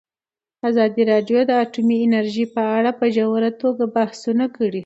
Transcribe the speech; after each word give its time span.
ازادي 0.69 1.03
راډیو 1.11 1.39
د 1.45 1.51
اټومي 1.63 1.97
انرژي 2.05 2.45
په 2.55 2.61
اړه 2.77 2.91
په 2.99 3.05
ژوره 3.15 3.51
توګه 3.61 3.83
بحثونه 3.95 4.45
کړي. 4.57 4.79